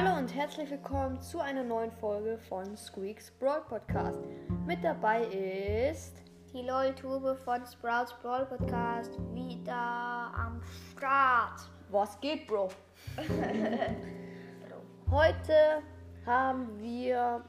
Hallo 0.00 0.16
und 0.16 0.32
herzlich 0.32 0.70
willkommen 0.70 1.20
zu 1.20 1.40
einer 1.40 1.64
neuen 1.64 1.90
Folge 1.90 2.38
von 2.48 2.76
Squeaks 2.76 3.32
Brawl 3.32 3.62
Podcast. 3.62 4.20
Mit 4.64 4.84
dabei 4.84 5.24
ist 5.24 6.22
die 6.54 6.62
LOL-Tube 6.62 7.36
von 7.36 7.66
Sprouts 7.66 8.14
Brawl 8.22 8.46
Podcast 8.46 9.18
wieder 9.34 9.74
am 9.74 10.62
Start. 10.92 11.68
Was 11.90 12.20
geht, 12.20 12.46
Bro? 12.46 12.68
Heute 15.10 15.82
haben 16.24 16.80
wir 16.80 17.42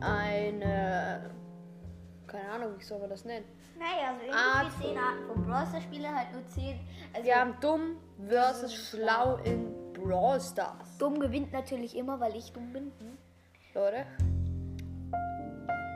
eine. 0.00 1.30
Keine 2.26 2.50
Ahnung, 2.50 2.74
wie 2.76 2.84
soll 2.84 2.98
man 2.98 3.08
das 3.08 3.24
nennen? 3.24 3.46
Naja, 3.78 4.10
also 4.10 4.66
irgendwie 4.66 4.88
10 4.88 4.98
Arten 4.98 5.26
von 5.26 5.42
Brawler 5.42 5.80
Spiele, 5.80 6.14
halt 6.14 6.32
nur 6.34 6.46
10. 6.48 6.78
Also 7.14 7.26
Wir 7.26 7.34
haben 7.36 7.56
dumm 7.62 7.96
versus 8.28 8.74
schlau 8.74 9.36
in 9.36 9.83
Brawl 9.94 10.40
Stars. 10.40 10.98
dumm 10.98 11.18
gewinnt 11.18 11.52
natürlich 11.52 11.96
immer, 11.96 12.20
weil 12.20 12.36
ich 12.36 12.52
dumm 12.52 12.72
bin. 12.72 12.92
Hm? 12.98 13.18
Leute, 13.74 14.06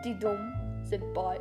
die 0.05 0.19
dumm 0.19 0.52
sind 0.84 1.12
bei 1.12 1.41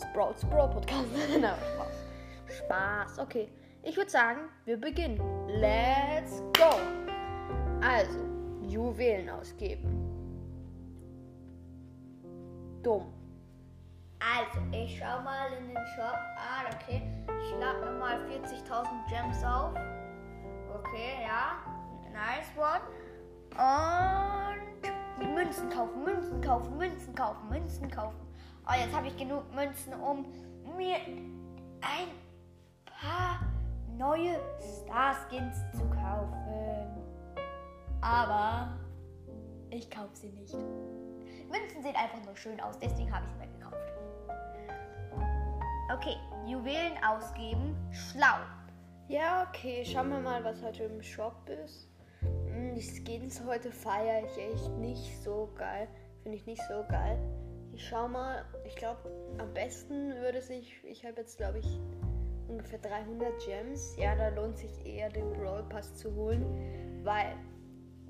Sprouts 0.00 0.44
Brawl 0.46 0.70
Podcast. 0.70 1.08
Na, 1.40 1.54
Spaß. 1.56 2.58
Spaß, 2.58 3.18
okay. 3.18 3.48
Ich 3.82 3.96
würde 3.96 4.10
sagen, 4.10 4.40
wir 4.64 4.78
beginnen. 4.78 5.20
Let's 5.48 6.42
go. 6.56 6.70
Also, 7.82 8.18
Juwelen 8.62 9.28
ausgeben. 9.30 9.88
Dumm. 12.82 13.12
Also, 14.20 14.60
ich 14.72 14.98
schau 14.98 15.22
mal 15.22 15.52
in 15.58 15.68
den 15.68 15.86
Shop. 15.96 16.18
Ah, 16.36 16.68
okay. 16.74 17.02
Ich 17.26 17.48
schlag 17.48 17.80
mir 17.80 17.98
mal 17.98 18.18
40.000 18.26 18.86
Gems 19.08 19.42
auf. 19.44 19.74
Okay, 20.74 21.22
ja. 21.22 21.56
Nice 22.12 22.50
one. 22.56 22.80
Und 23.56 25.34
Münzen 25.34 25.70
kaufen, 25.70 26.04
Münzen 26.04 26.40
kaufen, 26.40 26.76
Münzen 26.76 27.14
kaufen, 27.14 27.48
Münzen 27.48 27.90
kaufen. 27.90 28.20
Oh, 28.68 28.74
jetzt 28.74 28.94
habe 28.94 29.08
ich 29.08 29.16
genug 29.16 29.52
Münzen, 29.54 29.94
um 29.94 30.26
mir 30.76 30.96
ein 30.96 32.08
paar 32.84 33.40
neue 33.96 34.40
Star-Skins 34.60 35.56
zu 35.72 35.84
kaufen. 35.90 36.88
Aber 38.00 38.68
ich 39.70 39.90
kaufe 39.90 40.14
sie 40.14 40.30
nicht. 40.30 40.54
Münzen 41.50 41.82
sehen 41.82 41.96
einfach 41.96 42.24
nur 42.24 42.36
schön 42.36 42.60
aus, 42.60 42.78
deswegen 42.78 43.12
habe 43.12 43.24
ich 43.26 43.32
sie 43.32 43.38
mir 43.38 43.48
gekauft. 43.48 43.76
Okay, 45.92 46.16
Juwelen 46.46 46.92
ausgeben, 47.04 47.76
schlau. 47.90 48.38
Ja, 49.10 49.44
okay. 49.48 49.84
Schauen 49.84 50.08
wir 50.10 50.20
mal, 50.20 50.44
was 50.44 50.62
heute 50.62 50.84
im 50.84 51.02
Shop 51.02 51.34
ist. 51.64 51.88
Hm, 52.20 52.76
Die 52.76 52.80
Skins 52.80 53.42
heute 53.44 53.72
feiere 53.72 54.24
ich 54.24 54.38
echt 54.38 54.70
nicht 54.78 55.20
so 55.24 55.50
geil. 55.58 55.88
Finde 56.22 56.38
ich 56.38 56.46
nicht 56.46 56.62
so 56.68 56.84
geil. 56.88 57.18
Ich 57.72 57.88
schau 57.88 58.06
mal. 58.06 58.44
Ich 58.64 58.76
glaube, 58.76 59.00
am 59.38 59.52
besten 59.52 60.14
würde 60.14 60.40
sich. 60.40 60.76
Ich 60.84 61.04
habe 61.04 61.22
jetzt, 61.22 61.38
glaube 61.38 61.58
ich, 61.58 61.66
ungefähr 62.46 62.78
300 62.78 63.32
Gems. 63.44 63.96
Ja, 63.96 64.14
da 64.14 64.28
lohnt 64.28 64.58
sich 64.58 64.86
eher 64.86 65.08
den 65.08 65.32
Brawl 65.32 65.64
Pass 65.64 65.92
zu 65.96 66.14
holen, 66.14 66.44
weil 67.02 67.34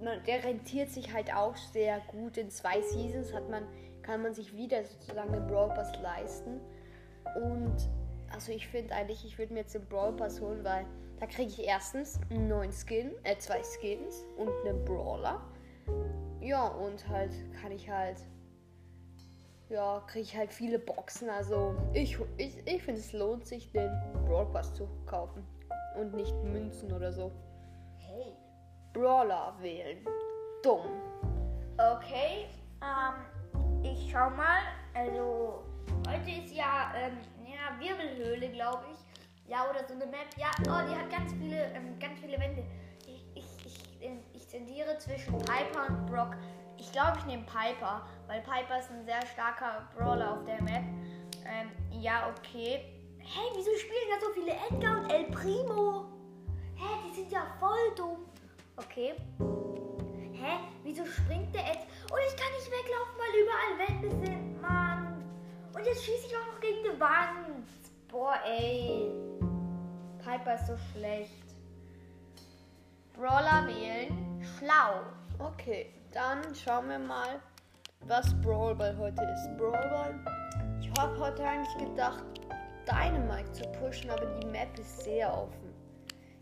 man, 0.04 0.22
der 0.26 0.44
rentiert 0.44 0.90
sich 0.90 1.14
halt 1.14 1.34
auch 1.34 1.56
sehr 1.56 2.00
gut. 2.08 2.36
In 2.36 2.50
zwei 2.50 2.82
Seasons 2.82 3.32
hat 3.32 3.48
man, 3.48 3.66
kann 4.02 4.20
man 4.20 4.34
sich 4.34 4.54
wieder 4.54 4.84
sozusagen 4.84 5.32
den 5.32 5.46
Brawl 5.46 5.70
Pass 5.70 5.98
leisten. 6.02 6.60
Und 7.42 7.88
also 8.32 8.52
ich 8.52 8.66
finde 8.68 8.94
eigentlich, 8.94 9.24
ich 9.24 9.38
würde 9.38 9.52
mir 9.52 9.60
jetzt 9.60 9.74
den 9.74 9.86
Brawl 9.86 10.12
Pass 10.12 10.40
holen, 10.40 10.64
weil 10.64 10.86
da 11.18 11.26
kriege 11.26 11.50
ich 11.50 11.64
erstens 11.64 12.18
einen 12.30 12.48
neuen 12.48 12.72
Skin, 12.72 13.12
äh, 13.24 13.36
zwei 13.36 13.62
Skins 13.62 14.24
und 14.36 14.50
einen 14.64 14.84
Brawler. 14.84 15.40
Ja, 16.40 16.68
und 16.68 17.06
halt 17.08 17.32
kann 17.60 17.72
ich 17.72 17.90
halt, 17.90 18.24
ja, 19.68 20.02
kriege 20.06 20.22
ich 20.22 20.36
halt 20.36 20.52
viele 20.52 20.78
Boxen. 20.78 21.28
Also 21.28 21.74
ich, 21.92 22.18
ich, 22.38 22.66
ich 22.66 22.82
finde, 22.82 23.00
es 23.00 23.12
lohnt 23.12 23.46
sich, 23.46 23.70
den 23.72 23.90
Brawl 24.26 24.46
Pass 24.46 24.74
zu 24.74 24.88
kaufen 25.06 25.44
und 25.98 26.14
nicht 26.14 26.34
Münzen 26.44 26.92
oder 26.92 27.12
so. 27.12 27.30
Hey. 27.98 28.34
Brawler 28.92 29.54
wählen. 29.60 30.04
Dumm. 30.62 31.00
Okay, 31.78 32.46
ähm, 32.82 33.84
ich 33.84 34.10
schau 34.10 34.30
mal. 34.30 34.60
Also, 34.94 35.62
heute 36.08 36.30
ist 36.44 36.54
ja, 36.54 36.92
ähm, 36.96 37.18
ja, 37.70 37.80
Wirbelhöhle, 37.80 38.48
glaube 38.50 38.84
ich. 38.92 39.50
Ja, 39.50 39.68
oder 39.68 39.86
so 39.86 39.94
eine 39.94 40.06
Map. 40.06 40.28
Ja, 40.36 40.50
oh, 40.60 40.88
die 40.88 40.96
hat 40.96 41.10
ganz 41.10 41.32
viele, 41.32 41.72
ähm, 41.74 41.98
ganz 41.98 42.18
viele 42.20 42.38
Wände. 42.38 42.64
Ich, 43.06 43.24
ich, 43.34 43.66
ich, 43.66 44.02
ähm, 44.02 44.20
ich 44.32 44.46
tendiere 44.46 44.96
zwischen 44.98 45.36
Piper 45.38 45.88
und 45.88 46.06
Brock. 46.06 46.36
Ich 46.76 46.90
glaube, 46.92 47.18
ich 47.18 47.26
nehme 47.26 47.44
Piper, 47.44 48.06
weil 48.26 48.40
Piper 48.40 48.78
ist 48.78 48.90
ein 48.90 49.04
sehr 49.04 49.24
starker 49.26 49.88
Brawler 49.94 50.32
auf 50.32 50.44
der 50.44 50.62
Map. 50.62 50.84
Ähm, 51.44 51.70
ja, 51.90 52.28
okay. 52.30 52.96
Hey, 53.18 53.50
wieso 53.54 53.70
spielen 53.76 54.08
da 54.08 54.26
so 54.26 54.32
viele 54.32 54.52
Edgar 54.52 54.98
und 54.98 55.10
El 55.10 55.24
Primo? 55.24 56.06
Hä, 56.76 56.88
die 57.06 57.14
sind 57.14 57.30
ja 57.30 57.46
voll 57.58 57.94
dumm. 57.96 58.26
Okay. 58.76 59.14
Hä? 60.32 60.58
Wieso 60.84 61.04
springt 61.04 61.54
der 61.54 61.62
jetzt? 61.62 61.86
Und 62.10 62.18
ich 62.26 62.36
kann 62.36 62.50
nicht 62.52 62.70
weglaufen, 62.70 63.14
weil 63.18 63.42
überall 63.42 63.78
Wände 63.78 64.26
sind, 64.26 64.62
Mann. 64.62 65.09
Und 65.74 65.86
jetzt 65.86 66.04
schieße 66.04 66.26
ich 66.26 66.36
auch 66.36 66.52
noch 66.52 66.60
gegen 66.60 66.82
die 66.82 67.00
Wand. 67.00 67.66
Boah, 68.08 68.34
ey. 68.44 69.12
Piper 70.18 70.54
ist 70.54 70.66
so 70.66 70.76
schlecht. 70.92 71.44
Brawler 73.14 73.66
wählen. 73.66 74.42
Schlau. 74.58 75.02
Okay, 75.38 75.92
dann 76.12 76.54
schauen 76.54 76.88
wir 76.88 76.98
mal, 76.98 77.40
was 78.06 78.34
Brawl 78.40 78.74
Ball 78.74 78.96
heute 78.98 79.22
ist. 79.22 79.56
Brawl 79.56 79.88
Ball, 79.90 80.14
ich 80.80 80.90
habe 80.98 81.18
heute 81.18 81.42
eigentlich 81.44 81.88
gedacht, 81.88 82.24
Dynamite 82.86 83.52
zu 83.52 83.62
pushen, 83.78 84.10
aber 84.10 84.26
die 84.26 84.46
Map 84.48 84.78
ist 84.78 85.04
sehr 85.04 85.32
offen. 85.32 85.74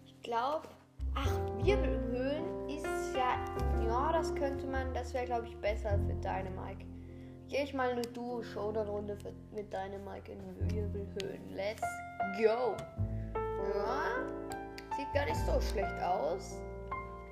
Ich 0.06 0.20
glaube, 0.22 0.68
ach, 1.14 1.30
Wirbelhöhlen 1.62 2.68
ist 2.68 3.14
ja, 3.14 3.44
ja, 3.86 4.12
das 4.12 4.34
könnte 4.34 4.66
man, 4.66 4.92
das 4.94 5.12
wäre 5.14 5.26
glaube 5.26 5.46
ich 5.46 5.56
besser 5.58 5.90
für 5.90 6.14
Dynamite. 6.14 6.86
Gehe 7.48 7.64
ich 7.64 7.72
mal 7.72 7.88
eine 7.92 8.02
Duo-Showdown-Runde 8.02 9.16
mit 9.54 9.72
Dynamite 9.72 10.32
in 10.32 10.70
Wirbelhöhlen. 10.70 11.48
Let's 11.54 11.80
go! 12.36 12.76
Ja, 13.74 14.22
sieht 14.94 15.12
gar 15.14 15.24
nicht 15.24 15.40
so 15.46 15.58
schlecht 15.58 16.02
aus. 16.02 16.60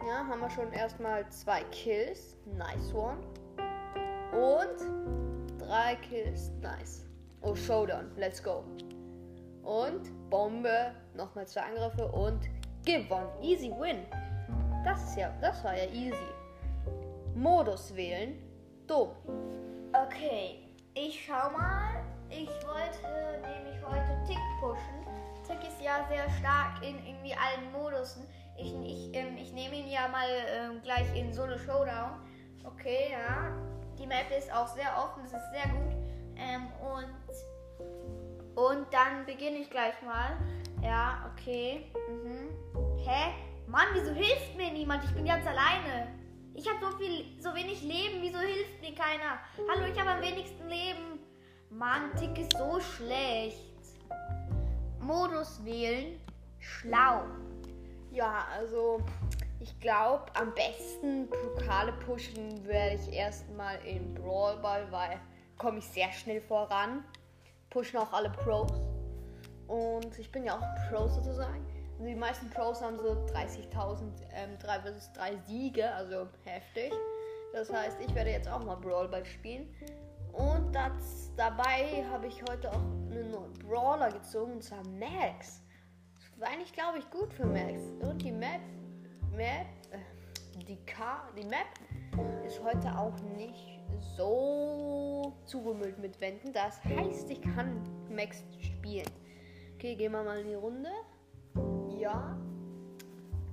Ja, 0.08 0.26
haben 0.26 0.40
wir 0.40 0.48
schon 0.48 0.72
erstmal 0.72 1.28
zwei 1.28 1.62
Kills. 1.64 2.34
Nice 2.46 2.94
one. 2.94 3.18
Und 4.32 5.58
drei 5.58 5.96
Kills. 5.96 6.50
Nice. 6.62 7.04
Oh, 7.42 7.54
Showdown. 7.54 8.10
Let's 8.16 8.42
go. 8.42 8.64
Und 9.64 10.30
Bombe. 10.30 10.92
Nochmal 11.14 11.46
zwei 11.46 11.60
Angriffe 11.60 12.10
und 12.10 12.40
gewonnen. 12.86 13.28
Easy 13.42 13.70
win. 13.78 13.98
Das 14.82 15.10
ist 15.10 15.18
ja, 15.18 15.30
das 15.42 15.62
war 15.62 15.76
ja 15.76 15.90
easy. 15.92 16.16
Modus 17.34 17.94
wählen. 17.94 18.42
Dumm. 18.86 19.10
Okay, 20.04 20.58
ich 20.92 21.24
schau 21.24 21.50
mal. 21.50 22.04
Ich 22.28 22.50
wollte 22.66 23.40
nämlich 23.40 23.82
heute 23.82 24.18
Tick 24.26 24.38
pushen. 24.60 25.06
Tick 25.46 25.56
ist 25.66 25.80
ja 25.80 26.06
sehr 26.10 26.28
stark 26.38 26.82
in 26.82 26.98
irgendwie 27.06 27.32
allen 27.32 27.72
Modusen. 27.72 28.26
Ich, 28.58 28.74
ich, 28.84 29.14
ähm, 29.14 29.38
ich 29.38 29.52
nehme 29.52 29.76
ihn 29.76 29.88
ja 29.88 30.06
mal 30.08 30.28
ähm, 30.48 30.82
gleich 30.82 31.06
in 31.16 31.32
Solo 31.32 31.56
Showdown. 31.56 32.20
Okay, 32.64 33.12
ja. 33.12 33.56
Die 33.98 34.06
Map 34.06 34.30
ist 34.36 34.52
auch 34.52 34.66
sehr 34.66 34.90
offen, 34.98 35.22
das 35.22 35.32
ist 35.32 35.50
sehr 35.52 35.68
gut. 35.72 35.94
Ähm, 36.36 36.68
und, 36.82 38.62
und 38.62 38.92
dann 38.92 39.24
beginne 39.24 39.58
ich 39.58 39.70
gleich 39.70 39.94
mal. 40.02 40.36
Ja, 40.82 41.30
okay. 41.32 41.90
Mhm. 42.10 42.50
Hä? 42.98 43.32
Mann, 43.66 43.86
wieso 43.94 44.12
hilft 44.12 44.56
mir 44.56 44.70
niemand? 44.72 45.04
Ich 45.04 45.14
bin 45.14 45.24
ganz 45.24 45.46
alleine. 45.46 46.08
Ich 46.58 46.66
habe 46.66 46.78
so 46.80 46.96
viel, 46.96 47.26
so 47.38 47.54
wenig 47.54 47.82
Leben. 47.82 48.22
Wieso 48.22 48.38
hilft 48.38 48.80
mir 48.80 48.94
keiner? 48.94 49.38
Hallo, 49.70 49.92
ich 49.92 50.00
habe 50.00 50.12
am 50.12 50.22
wenigsten 50.22 50.66
Leben. 50.66 51.20
Mann, 51.68 52.16
Tick 52.16 52.38
ist 52.38 52.56
so 52.56 52.80
schlecht. 52.80 53.60
Modus 54.98 55.62
wählen. 55.66 56.18
Schlau. 56.58 57.24
Ja, 58.10 58.46
also 58.56 59.02
ich 59.60 59.78
glaube, 59.80 60.24
am 60.32 60.54
besten 60.54 61.28
Pokale 61.28 61.92
pushen 61.92 62.66
werde 62.66 62.94
ich 62.94 63.12
erstmal 63.12 63.76
in 63.84 64.14
Brawl 64.14 64.56
Ball, 64.56 64.90
weil 64.90 65.20
komme 65.58 65.80
ich 65.80 65.84
sehr 65.84 66.10
schnell 66.10 66.40
voran. 66.40 67.04
Pushen 67.68 67.98
auch 67.98 68.12
alle 68.14 68.30
Pros. 68.30 68.72
Und 69.68 70.18
ich 70.18 70.32
bin 70.32 70.44
ja 70.44 70.56
auch 70.56 70.88
Pro 70.88 71.06
sozusagen. 71.06 71.65
Und 71.98 72.06
die 72.06 72.14
meisten 72.14 72.50
Pros 72.50 72.82
haben 72.82 72.98
so 72.98 73.12
30.000, 73.32 74.02
ähm, 74.34 74.58
3 74.58 74.80
vs 74.80 75.12
3 75.12 75.36
Siege, 75.46 75.90
also 75.92 76.28
heftig. 76.44 76.92
Das 77.52 77.72
heißt, 77.72 77.98
ich 78.00 78.14
werde 78.14 78.30
jetzt 78.30 78.48
auch 78.48 78.62
mal 78.62 78.76
Brawl 78.76 79.08
Ball 79.08 79.24
spielen. 79.24 79.74
Und 80.32 80.74
das, 80.74 81.30
dabei 81.36 82.04
habe 82.10 82.26
ich 82.26 82.42
heute 82.50 82.70
auch 82.70 82.82
einen 83.10 83.30
neuen 83.30 83.54
Brawler 83.54 84.10
gezogen, 84.10 84.52
und 84.52 84.62
zwar 84.62 84.86
Max. 84.88 85.62
Das 86.18 86.40
war 86.40 86.48
eigentlich, 86.48 86.72
glaube 86.74 86.98
ich, 86.98 87.10
gut 87.10 87.32
für 87.32 87.46
Max. 87.46 87.80
Und 88.02 88.20
die 88.20 88.32
Map, 88.32 88.60
Map, 89.32 89.66
äh, 89.90 90.64
die, 90.68 90.76
Car 90.84 91.30
die 91.34 91.46
Map 91.46 91.66
ist 92.44 92.62
heute 92.62 92.94
auch 92.98 93.18
nicht 93.38 93.80
so 94.16 95.34
zugemüllt 95.46 95.98
mit 95.98 96.20
Wänden. 96.20 96.52
Das 96.52 96.84
heißt, 96.84 97.30
ich 97.30 97.40
kann 97.40 97.82
Max 98.10 98.44
spielen. 98.60 99.08
Okay, 99.76 99.94
gehen 99.94 100.12
wir 100.12 100.22
mal 100.22 100.38
in 100.40 100.48
die 100.48 100.54
Runde. 100.54 100.90
Ja. 102.06 102.36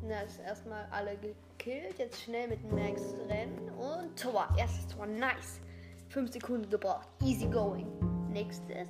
Na, 0.04 0.22
ist 0.22 0.40
erstmal 0.42 0.86
alle 0.92 1.18
gekillt. 1.18 1.98
Jetzt 1.98 2.22
schnell 2.22 2.50
mit 2.50 2.72
Max 2.72 3.02
rennen. 3.28 3.58
Und 3.70 4.16
Tor. 4.20 4.48
Erstes 4.60 4.88
Tor. 4.96 5.08
Nice. 5.08 5.60
Fünf 6.10 6.32
Sekunden 6.32 6.70
gebraucht. 6.70 7.08
Easy 7.24 7.48
going. 7.48 7.88
Nächstes. 8.30 8.90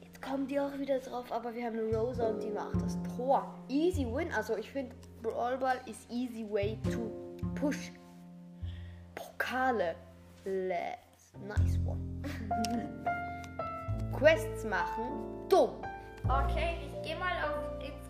Jetzt 0.00 0.22
kommen 0.22 0.46
die 0.46 0.60
auch 0.60 0.72
wieder 0.78 1.00
drauf, 1.00 1.32
aber 1.32 1.52
wir 1.52 1.66
haben 1.66 1.80
eine 1.80 1.96
Rosa 1.96 2.28
und 2.28 2.44
die 2.44 2.50
macht 2.50 2.80
das 2.80 2.96
Tor. 3.16 3.52
Easy 3.68 4.06
win. 4.06 4.30
Also 4.32 4.56
ich 4.56 4.70
finde, 4.70 4.94
Brawl 5.20 5.58
Ball 5.58 5.80
ist 5.86 6.08
easy 6.12 6.46
way 6.48 6.78
to 6.92 7.10
push. 7.56 7.90
Pokale. 9.16 9.96
Let's. 10.44 11.32
Nice 11.44 11.76
one. 11.84 12.22
Quests 14.16 14.64
machen. 14.64 15.48
Dumm. 15.48 15.70
Okay, 16.28 16.76
ich 16.80 17.08
gehe 17.08 17.18
mal 17.18 17.32
auf 17.42 17.64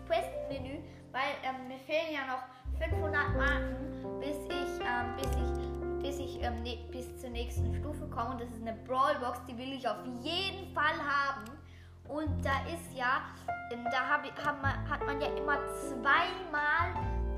Quest-Menü, 0.07 0.79
weil 1.11 1.31
ähm, 1.43 1.67
mir 1.67 1.79
fehlen 1.79 2.13
ja 2.13 2.25
noch 2.27 2.43
500 2.79 3.35
Marken, 3.37 4.19
bis 4.19 4.35
ich, 4.49 4.81
ähm, 4.81 5.15
bis 5.17 5.31
ich, 5.31 6.01
bis 6.01 6.19
ich 6.19 6.43
ähm, 6.43 6.61
ne, 6.63 6.77
bis 6.91 7.17
zur 7.17 7.29
nächsten 7.29 7.73
Stufe 7.75 8.05
komme. 8.07 8.31
Und 8.31 8.41
das 8.41 8.49
ist 8.49 8.61
eine 8.61 8.73
Brawlbox, 8.85 9.39
die 9.47 9.57
will 9.57 9.73
ich 9.73 9.87
auf 9.87 9.97
jeden 10.21 10.73
Fall 10.73 10.95
haben. 10.99 11.45
Und 12.07 12.45
da 12.45 12.51
ist 12.71 12.95
ja, 12.95 13.21
ähm, 13.71 13.85
da 13.85 14.09
hab, 14.09 14.23
hab 14.45 14.61
man, 14.61 14.89
hat 14.89 15.05
man 15.05 15.19
ja 15.21 15.27
immer 15.35 15.57
zweimal, 15.73 16.93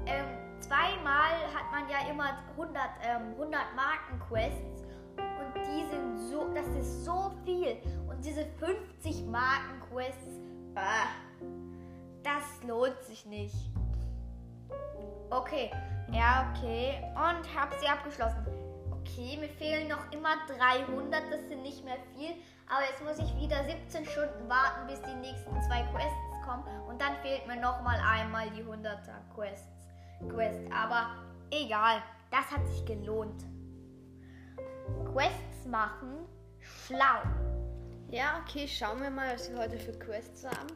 ähm, 0.05 0.25
zweimal 0.59 1.31
hat 1.53 1.71
man 1.71 1.89
ja 1.89 2.09
immer 2.09 2.37
100, 2.57 2.81
ähm, 3.03 3.33
100 3.37 3.61
Marken-Quests. 3.75 4.83
Und 5.17 5.65
die 5.65 5.85
sind 5.85 6.17
so, 6.29 6.47
das 6.53 6.67
ist 6.75 7.05
so 7.05 7.31
viel. 7.45 7.77
Und 8.09 8.23
diese 8.25 8.45
50 8.59 9.25
Marken-Quests, 9.27 10.39
ah, 10.75 11.07
das 12.23 12.67
lohnt 12.67 13.01
sich 13.03 13.25
nicht. 13.25 13.55
Okay, 15.29 15.71
ja, 16.11 16.53
okay. 16.53 17.01
Und 17.15 17.55
hab 17.55 17.73
sie 17.79 17.87
abgeschlossen. 17.87 18.45
Okay, 18.91 19.37
mir 19.39 19.49
fehlen 19.49 19.87
noch 19.87 20.11
immer 20.11 20.35
300, 20.47 21.31
das 21.31 21.47
sind 21.47 21.63
nicht 21.63 21.83
mehr 21.83 21.97
viel. 22.15 22.35
Aber 22.69 22.83
jetzt 22.89 23.03
muss 23.03 23.17
ich 23.19 23.35
wieder 23.41 23.63
17 23.63 24.05
Stunden 24.05 24.49
warten, 24.49 24.87
bis 24.87 25.01
die 25.01 25.15
nächsten 25.15 25.61
zwei 25.63 25.83
Quests 25.93 26.45
kommen. 26.45 26.63
Und 26.87 27.01
dann 27.01 27.15
fehlt 27.21 27.47
mir 27.47 27.55
nochmal 27.55 27.99
einmal 28.05 28.49
die 28.51 28.63
100er 28.63 29.33
Quests. 29.33 29.87
Quest. 30.29 30.59
Aber 30.71 31.15
egal, 31.51 32.01
das 32.31 32.51
hat 32.51 32.67
sich 32.67 32.85
gelohnt. 32.85 33.45
Quests 35.13 35.65
machen, 35.65 36.25
schlau. 36.59 37.21
Ja, 38.09 38.41
okay, 38.41 38.67
schauen 38.67 39.01
wir 39.01 39.09
mal, 39.09 39.33
was 39.33 39.51
wir 39.51 39.59
heute 39.59 39.77
für 39.77 39.93
Quests 39.99 40.45
haben. 40.45 40.67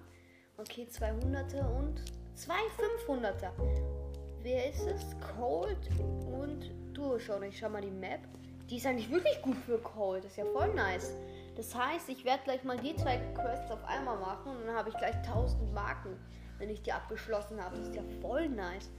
Okay, 0.62 0.88
200er 0.88 1.66
und 1.75 2.04
zwei 2.36 2.60
500er. 3.08 3.50
Wer 4.44 4.69
ist 4.69 4.86
es? 4.86 5.02
Cold 5.36 5.90
und 6.31 6.69
Duo-Show. 6.94 7.42
Ich 7.42 7.58
schau 7.58 7.69
mal 7.69 7.81
die 7.81 7.90
Map. 7.90 8.19
Die 8.69 8.78
ist 8.78 8.86
eigentlich 8.86 9.10
wirklich 9.10 9.42
gut 9.42 9.58
für 9.58 9.80
Cold. 9.80 10.24
Das 10.24 10.34
ist 10.34 10.38
ja 10.38 10.46
voll 10.46 10.72
nice. 10.75 11.16
Das 11.56 11.74
heißt, 11.74 12.10
ich 12.10 12.24
werde 12.25 12.44
gleich 12.44 12.63
mal 12.63 12.78
die 12.78 12.96
zwei 12.96 13.18
Quests 13.34 13.72
auf 13.72 13.84
einmal 13.86 14.19
machen 14.19 14.56
und 14.56 14.68
dann 14.68 14.75
habe 14.75 14.90
ich 14.90 14.98
gleich 14.98 15.16
1000 15.16 15.74
Marken, 15.74 16.16
wenn 16.60 16.69
ich 16.69 16.84
die 16.84 16.94
abgeschlossen 16.94 17.60
habe. 17.60 17.78
Das 17.78 17.88
ist 17.88 17.96
ja 17.96 18.04
voll 18.22 18.48
nice. 18.48 18.92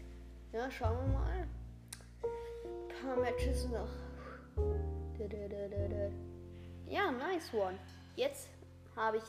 Ja, 0.53 0.69
schauen 0.69 0.99
wir 1.07 1.19
mal. 1.19 1.47
Ein 2.25 3.07
paar 3.07 3.17
Matches 3.23 3.69
noch. 3.69 3.89
Ja, 6.89 7.13
nice 7.13 7.55
one. 7.55 7.79
Jetzt 8.17 8.49
habe 8.97 9.19
ich 9.19 9.25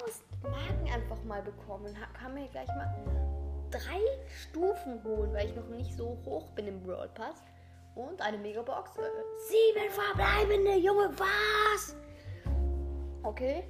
1000 0.00 0.42
Marken 0.42 0.90
einfach 0.92 1.22
mal 1.24 1.42
bekommen. 1.42 1.96
Kann 2.14 2.34
mir 2.34 2.48
gleich 2.48 2.68
mal 2.68 2.92
drei 3.70 4.00
Stufen 4.28 5.02
holen, 5.04 5.32
weil 5.32 5.48
ich 5.48 5.56
noch 5.56 5.68
nicht 5.68 5.94
so 5.96 6.18
hoch 6.24 6.50
bin 6.50 6.66
im 6.66 6.82
Brawl 6.82 7.08
Pass. 7.14 7.42
Und 7.94 8.20
eine 8.20 8.38
Megabox. 8.38 8.90
Sieben 9.48 9.90
verbleibende, 9.90 10.76
Junge, 10.76 11.10
was? 11.16 11.96
Okay. 13.22 13.64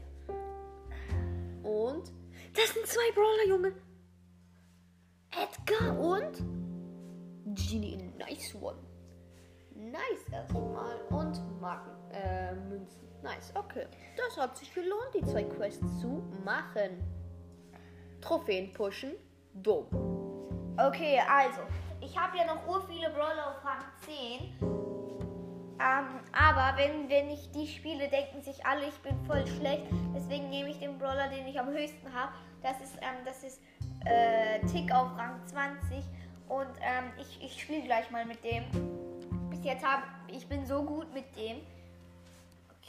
Und 1.62 2.12
das 2.54 2.72
sind 2.72 2.86
zwei 2.86 3.12
Brawler, 3.14 3.46
Junge. 3.48 3.72
Edgar 5.30 5.98
und 5.98 6.42
Genie. 7.54 7.98
Nice 8.18 8.54
one. 8.60 8.78
Nice 9.74 10.32
erstmal. 10.32 11.00
Und 11.10 11.60
Marken. 11.60 11.90
Äh, 12.12 12.54
Münzen. 12.54 13.13
Nice, 13.24 13.52
okay. 13.54 13.86
Das 14.18 14.36
hat 14.36 14.54
sich 14.58 14.72
gelohnt, 14.74 15.14
die 15.14 15.24
zwei 15.24 15.44
Quests 15.44 16.00
zu 16.00 16.22
machen. 16.44 17.02
Trophäen 18.20 18.70
pushen. 18.74 19.14
Dumm. 19.54 19.86
Okay, 20.76 21.18
also, 21.26 21.62
ich 22.02 22.18
habe 22.18 22.36
ja 22.36 22.44
noch 22.44 22.66
ur 22.68 22.86
viele 22.86 23.08
Brawler 23.10 23.48
auf 23.48 23.64
Rang 23.64 23.84
10. 24.04 24.58
Ähm, 25.80 26.20
aber 26.32 26.76
wenn, 26.76 27.08
wenn 27.08 27.30
ich 27.30 27.50
die 27.52 27.66
spiele, 27.66 28.08
denken 28.08 28.42
sich 28.42 28.64
alle, 28.66 28.88
ich 28.88 28.98
bin 28.98 29.18
voll 29.24 29.46
schlecht. 29.46 29.86
Deswegen 30.14 30.50
nehme 30.50 30.68
ich 30.68 30.78
den 30.78 30.98
Brawler, 30.98 31.28
den 31.28 31.46
ich 31.46 31.58
am 31.58 31.68
höchsten 31.68 32.12
habe. 32.12 32.32
Das 32.62 32.78
ist, 32.82 32.94
ähm, 32.96 33.24
das 33.24 33.42
ist 33.42 33.62
äh, 34.04 34.60
Tick 34.66 34.92
auf 34.92 35.16
Rang 35.16 35.40
20. 35.46 36.04
Und 36.48 36.68
ähm, 36.82 37.10
ich, 37.18 37.42
ich 37.42 37.62
spiele 37.62 37.82
gleich 37.84 38.10
mal 38.10 38.26
mit 38.26 38.44
dem. 38.44 38.64
Bis 39.48 39.64
jetzt 39.64 39.82
habe 39.82 40.02
ich 40.28 40.46
bin 40.46 40.66
so 40.66 40.82
gut 40.82 41.12
mit 41.14 41.24
dem. 41.36 41.62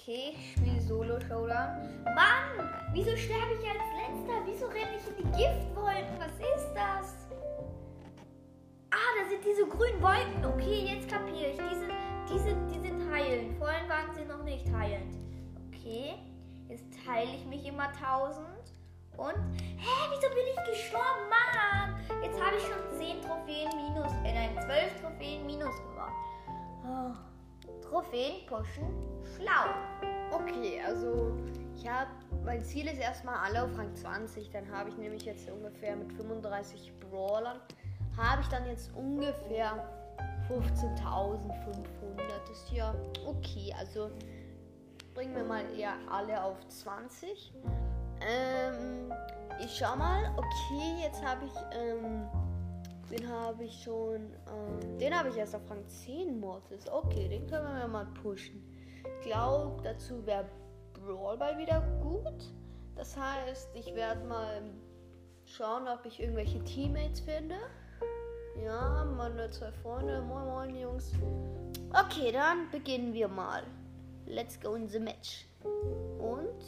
Okay, 0.08 0.36
ich 0.38 0.52
spiele 0.52 0.80
Solo 0.82 1.20
Showdown. 1.20 2.04
Mann, 2.14 2.70
wieso 2.94 3.18
sterbe 3.18 3.54
ich 3.60 3.68
als 3.68 3.90
letzter? 3.98 4.40
Wieso 4.46 4.68
renne 4.68 4.98
ich 5.00 5.08
in 5.08 5.18
die 5.18 5.32
Giftwolken? 5.36 6.20
Was 6.20 6.32
ist 6.38 6.72
das? 6.76 7.16
Ah, 8.92 9.10
da 9.18 9.28
sind 9.28 9.44
diese 9.44 9.66
grünen 9.66 10.00
Wolken. 10.04 10.46
Okay, 10.46 10.94
jetzt 10.94 11.10
kapiere 11.10 11.50
ich. 11.50 11.58
Die 11.58 11.76
sind, 11.76 11.92
die 12.30 12.38
sind, 12.38 12.70
die 12.70 12.80
sind 12.88 13.12
heilend. 13.12 13.58
Vorhin 13.58 13.90
waren 13.90 14.14
sie 14.14 14.26
noch 14.26 14.44
nicht 14.44 14.72
heilend. 14.72 15.18
Okay, 15.70 16.14
jetzt 16.70 16.86
teile 17.04 17.32
ich 17.34 17.46
mich 17.46 17.66
immer 17.66 17.88
1000. 17.88 18.46
Und, 19.18 19.34
hä, 19.58 19.96
wieso 20.12 20.30
bin 20.36 20.46
ich 20.54 20.70
gestorben? 20.70 21.30
Mann, 21.32 21.96
jetzt 22.22 22.40
habe 22.40 22.58
ich 22.58 22.64
schon 22.64 23.00
10 23.00 23.24
Trophäen 23.24 23.72
minus, 23.76 24.14
äh, 24.24 24.36
nein, 24.36 24.54
12 24.68 25.02
Trophäen 25.02 25.48
minus 25.48 25.76
gemacht. 25.82 26.14
Oh. 26.86 27.35
Trophäen 27.90 28.46
pushen, 28.48 28.86
schlau. 29.36 29.70
Okay, 30.32 30.82
also 30.86 31.34
ich 31.76 31.88
habe, 31.88 32.10
mein 32.44 32.64
Ziel 32.64 32.88
ist 32.88 33.00
erstmal 33.00 33.36
alle 33.36 33.64
auf 33.64 33.78
Rang 33.78 33.96
20. 33.96 34.50
Dann 34.50 34.70
habe 34.72 34.90
ich 34.90 34.98
nämlich 34.98 35.24
jetzt 35.24 35.50
ungefähr 35.50 35.96
mit 35.96 36.12
35 36.14 36.94
Brawlern, 37.00 37.60
habe 38.18 38.42
ich 38.42 38.48
dann 38.48 38.66
jetzt 38.66 38.94
ungefähr 38.96 39.88
15.500. 40.50 41.40
Das 42.48 42.50
ist 42.50 42.72
ja 42.72 42.94
okay. 43.26 43.74
Also 43.78 44.12
bringen 45.14 45.36
wir 45.36 45.44
mal 45.44 45.64
eher 45.78 45.94
alle 46.12 46.44
auf 46.44 46.58
20. 46.68 47.54
Ähm, 48.22 49.12
ich 49.60 49.78
schau 49.78 49.96
mal. 49.96 50.32
Okay, 50.38 51.04
jetzt 51.04 51.24
habe 51.24 51.46
ich, 51.46 51.54
ähm, 51.78 52.28
den 53.16 53.30
habe 53.30 53.64
ich 53.64 53.84
schon, 53.84 54.34
ähm, 54.52 55.00
den 55.00 55.18
habe 55.18 55.30
ich 55.30 55.38
erst 55.38 55.56
auf 55.56 55.70
Rang 55.70 55.88
10 55.88 56.40
Mortis. 56.40 56.90
Okay, 56.90 57.30
den 57.30 57.48
können 57.48 57.78
wir 57.78 57.88
mal 57.88 58.08
pushen. 58.22 58.62
Ich 59.20 59.28
glaube, 59.28 59.82
dazu 59.84 60.26
wäre 60.26 60.46
Brawl 60.94 61.38
Ball 61.38 61.58
wieder 61.58 61.82
gut. 62.02 62.54
Das 62.96 63.16
heißt, 63.18 63.70
ich 63.76 63.94
werde 63.96 64.26
mal 64.26 64.62
schauen, 65.46 65.88
ob 65.88 66.06
ich 66.06 66.20
irgendwelche 66.20 66.64
Teammates 66.64 67.22
finde. 67.22 67.56
Ja, 68.64 69.06
meine 69.06 69.50
zwei 69.52 69.72
Freunde. 69.72 70.22
Moin, 70.22 70.46
moin, 70.46 70.76
Jungs. 70.76 71.12
Okay, 71.92 72.32
dann 72.32 72.70
beginnen 72.72 73.14
wir 73.14 73.28
mal. 73.28 73.64
Let's 74.26 74.60
go 74.60 74.76
in 74.76 74.88
the 74.88 75.00
match. 75.00 75.46
Und 76.18 76.64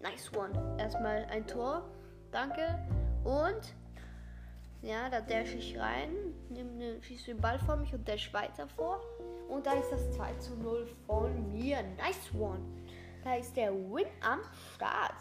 nice 0.00 0.30
one. 0.34 0.76
Erstmal 0.78 1.24
ein 1.26 1.46
Tor. 1.46 1.84
Danke. 2.32 2.78
Und 3.24 3.74
ja, 4.82 5.08
da 5.08 5.20
dash 5.20 5.54
ich 5.54 5.78
rein, 5.78 6.10
nehme 6.48 7.02
schieße 7.02 7.26
den 7.26 7.40
Ball 7.40 7.58
vor 7.58 7.76
mich 7.76 7.92
und 7.92 8.06
dash 8.08 8.32
weiter 8.32 8.68
vor. 8.68 9.00
Und 9.48 9.66
da 9.66 9.72
ist 9.72 9.90
das 9.90 10.12
2 10.12 10.34
zu 10.34 10.56
0 10.56 10.86
von 11.06 11.52
mir. 11.52 11.82
Nice 11.96 12.32
one. 12.38 12.60
Da 13.24 13.36
ist 13.36 13.56
der 13.56 13.72
Win 13.72 14.06
am 14.20 14.40
Start. 14.74 15.16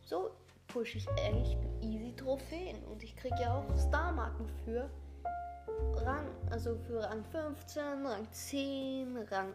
So 0.00 0.30
push 0.66 0.96
ich 0.96 1.08
echt 1.16 1.58
easy 1.80 2.14
Trophäen. 2.14 2.82
Und 2.84 3.02
ich 3.02 3.16
kriege 3.16 3.36
ja 3.40 3.56
auch 3.56 3.88
Starmarken 3.88 4.46
für 4.64 4.90
Rang, 6.04 6.26
also 6.50 6.76
für 6.86 7.02
Rang 7.02 7.24
15, 7.24 7.82
Rang 8.06 8.26
10, 8.30 9.16
Rang 9.30 9.54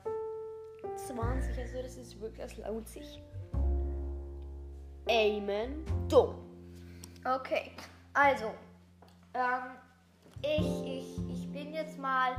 20. 0.95 1.57
Also 1.59 1.81
das 1.81 1.97
ist 1.97 2.19
wirklich, 2.19 2.41
das 2.41 2.57
lohnt 2.57 2.87
sich. 2.87 3.21
Amen. 5.09 5.85
Dumm. 6.07 6.35
Okay, 7.25 7.71
also, 8.13 8.51
ähm, 9.33 9.77
ich, 10.41 10.85
ich, 10.85 11.29
ich 11.29 11.51
bin 11.51 11.73
jetzt 11.73 11.97
mal 11.97 12.35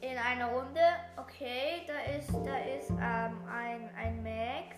in 0.00 0.16
eine 0.18 0.46
Runde. 0.46 0.80
Okay, 1.16 1.82
da 1.86 2.12
ist, 2.16 2.30
da 2.44 2.56
ist 2.58 2.90
ähm, 2.90 3.46
ein, 3.48 3.90
ein 3.96 4.22
Max. 4.22 4.76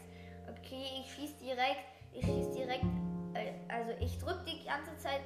Okay, 0.49 0.85
ich 1.01 1.15
schieße 1.15 1.39
direkt, 1.39 1.85
ich 2.13 2.25
schieße 2.25 2.53
direkt, 2.53 2.85
äh, 3.35 3.53
also 3.69 3.93
ich 4.01 4.19
drücke 4.19 4.45
die 4.45 4.65
ganze 4.65 4.97
Zeit 4.99 5.23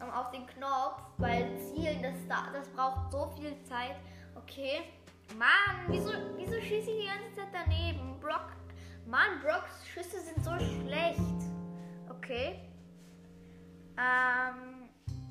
ähm, 0.00 0.10
auf 0.10 0.30
den 0.30 0.46
Knopf, 0.46 1.02
weil 1.18 1.58
Zielen, 1.58 2.02
das, 2.02 2.14
das 2.52 2.68
braucht 2.70 3.10
so 3.10 3.30
viel 3.36 3.54
Zeit. 3.64 3.96
Okay. 4.34 4.82
Mann, 5.38 5.86
wieso, 5.88 6.10
wieso 6.36 6.60
schieße 6.60 6.90
ich 6.90 7.02
die 7.02 7.06
ganze 7.06 7.32
Zeit 7.34 7.48
daneben? 7.52 8.18
Brock, 8.20 8.52
Mann, 9.06 9.40
Brocks 9.42 9.86
Schüsse 9.86 10.20
sind 10.20 10.44
so 10.44 10.52
schlecht. 10.58 11.20
Okay. 12.10 12.60
Ähm. 13.96 14.71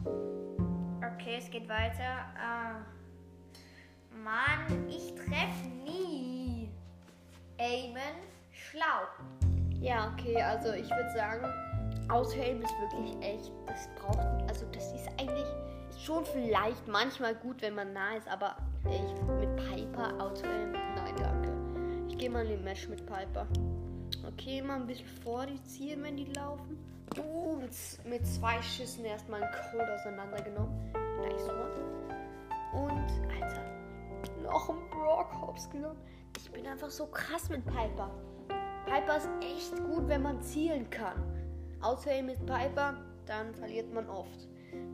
Okay, 0.06 1.36
es 1.38 1.50
geht 1.50 1.68
weiter. 1.70 2.26
Äh, 2.38 3.02
Mann, 4.24 4.90
ich 4.90 5.14
treffe 5.16 5.68
nie. 5.84 6.70
Amen, 7.60 8.16
schlau. 8.52 9.04
Ja, 9.80 10.12
okay, 10.14 10.42
also 10.42 10.74
ich 10.74 10.90
würde 10.90 11.12
sagen, 11.16 11.46
Aushelm 12.10 12.62
ist 12.62 12.74
wirklich 12.80 13.16
echt, 13.24 13.52
das 13.68 13.88
braucht, 13.96 14.20
also 14.48 14.66
das 14.72 14.92
ist 14.94 15.08
eigentlich 15.20 15.48
schon 16.04 16.26
vielleicht 16.26 16.88
manchmal 16.88 17.36
gut, 17.36 17.62
wenn 17.62 17.76
man 17.76 17.94
nah 17.94 18.16
ist, 18.16 18.28
aber 18.28 18.58
echt 18.86 19.22
mit 19.40 19.56
Piper 19.56 20.20
Autohelm, 20.20 20.72
nein, 20.72 21.16
danke. 21.18 21.52
Ich 22.10 22.18
gehe 22.18 22.30
mal 22.30 22.44
in 22.44 22.50
den 22.50 22.64
Match 22.64 22.88
mit 22.90 23.06
Piper. 23.06 23.48
Okay, 24.28 24.62
mal 24.62 24.76
ein 24.76 24.88
bisschen 24.88 25.08
vor 25.24 25.46
die 25.46 25.62
ziehen, 25.64 26.04
wenn 26.04 26.18
die 26.18 26.26
laufen. 26.26 26.78
Uh, 27.18 27.58
mit, 28.06 28.26
zwei 28.26 28.62
Schüssen 28.62 29.04
erstmal 29.06 29.44
einen 29.44 29.52
Cold 29.72 29.90
auseinandergenommen. 29.90 30.92
Nice 31.22 31.50
one. 31.50 31.72
Und, 32.74 33.12
Alter, 33.30 33.64
noch 34.42 34.70
ein 34.70 34.90
Brock 34.90 35.34
Hops 35.42 35.70
genommen. 35.70 36.00
Ich 36.38 36.50
bin 36.52 36.66
einfach 36.66 36.90
so 36.90 37.06
krass 37.08 37.50
mit 37.50 37.66
Piper. 37.66 38.10
Piper 38.86 39.18
ist 39.18 39.30
echt 39.42 39.76
gut, 39.84 40.08
wenn 40.08 40.22
man 40.22 40.42
zielen 40.42 40.90
kann. 40.90 41.22
Außer 41.82 42.22
mit 42.24 42.46
Piper, 42.46 42.94
dann 43.26 43.54
verliert 43.56 43.94
man 43.94 44.10
oft. 44.10 44.48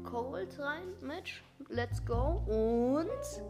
Cold 0.04 0.58
rein, 0.60 0.94
Match, 1.02 1.44
let's 1.70 2.04
go. 2.04 2.42
Und 2.48 3.44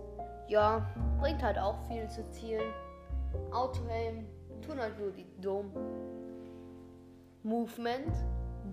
ja, 0.47 0.85
bringt 1.19 1.41
halt 1.41 1.57
auch 1.57 1.77
viel 1.87 2.07
zu 2.09 2.29
zielen. 2.31 2.73
Autohelm, 3.51 4.25
tun 4.61 4.79
halt 4.79 4.99
nur 4.99 5.11
die 5.11 5.27
dumm. 5.39 5.71
Movement, 7.43 8.11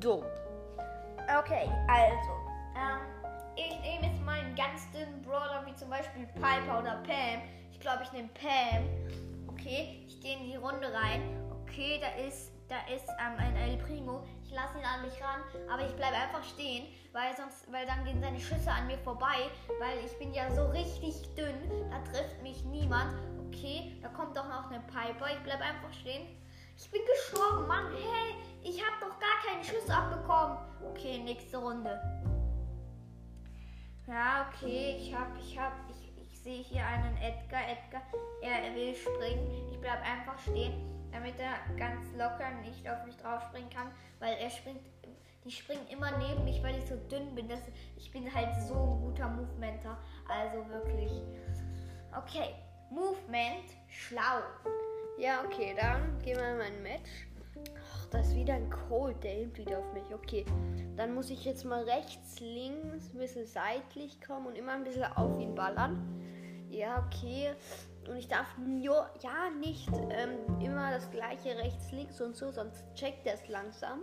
dumm. 0.01 0.25
Okay, 1.39 1.71
also, 1.89 2.33
ähm, 2.77 3.01
ich 3.57 3.81
nehme 3.81 4.07
jetzt 4.13 4.23
mal 4.23 4.39
einen 4.39 4.55
ganz 4.55 4.91
dünnen 4.93 5.23
Brawler 5.23 5.65
wie 5.67 5.75
zum 5.75 5.89
Beispiel 5.89 6.27
Piper 6.35 6.81
oder 6.81 7.03
Pam. 7.07 7.43
Ich 7.73 7.81
glaube, 7.81 8.03
ich 8.03 8.13
nehme 8.13 8.29
Pam. 8.29 8.85
Okay, 9.49 10.05
ich 10.07 10.21
gehe 10.21 10.37
in 10.37 10.45
die 10.45 10.57
Runde 10.57 10.93
rein. 10.93 11.23
Okay, 11.63 12.01
da 12.01 12.09
ist, 12.23 12.53
da 12.69 12.77
ist 12.95 13.09
ähm, 13.09 13.39
ein 13.39 13.57
El 13.57 13.79
Primo. 13.79 14.23
Ich 14.45 14.53
lasse 14.53 14.79
ihn 14.79 14.85
an 14.85 15.03
mich 15.03 15.21
ran, 15.23 15.41
aber 15.73 15.87
ich 15.87 15.97
bleibe 15.97 16.15
einfach 16.17 16.45
stehen, 16.45 16.87
weil 17.13 17.35
sonst, 17.37 17.73
weil 17.73 17.87
dann 17.87 18.05
gehen 18.05 18.21
seine 18.21 18.39
Schüsse 18.39 18.71
an 18.71 18.87
mir 18.87 18.99
vorbei, 18.99 19.51
weil 19.81 20.05
ich 20.05 20.19
bin 20.19 20.33
ja 20.35 20.51
so 20.51 20.67
richtig 20.67 21.23
dünn. 21.35 21.57
Da 21.91 21.99
trifft 22.13 22.43
mich 22.43 22.65
niemand. 22.65 23.15
Okay, 23.49 23.97
da 24.03 24.09
kommt 24.09 24.37
doch 24.37 24.49
noch 24.49 24.71
eine 24.71 24.81
Piper. 24.81 25.33
Ich 25.33 25.43
bleibe 25.43 25.63
einfach 25.63 25.93
stehen. 25.93 26.44
Ich 26.77 26.91
bin 26.91 27.03
gestorben, 27.07 27.67
Mann. 27.67 27.93
Hey, 27.93 28.35
ich 28.63 28.81
habe 28.85 28.97
doch 29.01 29.19
gar 29.19 29.39
keine 29.47 29.63
Schüsse 29.63 29.95
abbekommen. 29.95 30.59
Okay, 30.91 31.19
nächste 31.19 31.59
Runde. 31.59 32.01
Ja, 34.07 34.49
okay, 34.49 34.97
ich 34.99 35.15
hab, 35.15 35.39
ich 35.39 35.59
hab, 35.59 35.73
ich, 35.89 36.13
ich 36.21 36.41
sehe 36.41 36.63
hier 36.63 36.85
einen 36.85 37.17
Edgar. 37.19 37.63
Edgar, 37.63 38.03
er, 38.43 38.65
er 38.65 38.75
will 38.75 38.95
springen. 38.95 39.71
Ich 39.71 39.81
bleib 39.81 40.03
einfach 40.03 40.39
stehen, 40.39 40.75
damit 41.13 41.39
er 41.39 41.55
ganz 41.77 42.13
locker 42.13 42.51
nicht 42.63 42.89
auf 42.89 43.05
mich 43.07 43.17
drauf 43.17 43.43
springen 43.45 43.71
kann, 43.71 43.91
weil 44.19 44.35
er 44.35 44.51
springt, 44.51 44.81
die 45.45 45.51
springen 45.51 45.87
immer 45.89 46.11
neben 46.19 46.45
mich, 46.45 46.63
weil 46.63 46.77
ich 46.79 46.87
so 46.87 46.97
dünn 46.97 47.35
bin. 47.35 47.49
Das, 47.49 47.61
ich 47.97 48.11
bin 48.11 48.33
halt 48.35 48.51
so 48.69 48.75
ein 48.75 49.01
guter 49.01 49.29
Movementer. 49.29 49.97
Also 50.29 50.69
wirklich. 50.69 51.13
Okay, 52.17 52.55
Movement, 52.91 53.65
schlau. 53.89 54.43
Ja, 55.17 55.45
okay, 55.45 55.77
dann 55.81 56.19
gehen 56.23 56.37
wir 56.37 56.51
in 56.51 56.59
mein 56.59 56.83
Match. 56.83 57.29
Ach, 57.79 58.07
da 58.07 58.19
ist 58.19 58.35
wieder 58.35 58.55
ein 58.55 58.69
Cold, 58.69 59.23
der 59.23 59.31
aimt 59.31 59.57
wieder 59.57 59.79
auf 59.79 59.93
mich. 59.93 60.13
Okay, 60.13 60.45
dann 60.97 61.15
muss 61.15 61.31
ich 61.31 61.45
jetzt 61.45 61.65
mal 61.65 61.85
rechts, 61.85 62.41
links, 62.41 63.11
ein 63.15 63.19
bisschen 63.19 63.47
seitlich 63.47 64.21
kommen 64.21 64.47
und 64.47 64.59
immer 64.59 64.73
ein 64.73 64.83
bisschen 64.83 65.05
auf 65.05 65.41
ihn 65.41 65.55
ballern. 65.55 66.03
Ja, 66.69 67.07
okay. 67.07 67.55
Und 68.09 68.17
ich 68.17 68.27
darf 68.27 68.59
nur, 68.59 69.09
ja, 69.23 69.51
nicht 69.61 69.89
ähm, 70.11 70.61
immer 70.61 70.91
das 70.91 71.09
gleiche 71.13 71.57
rechts, 71.57 71.93
links 71.93 72.21
und 72.21 72.37
so, 72.37 72.51
sonst 72.51 72.85
checkt 72.95 73.25
er 73.27 73.35
es 73.35 73.49
langsam, 73.49 74.01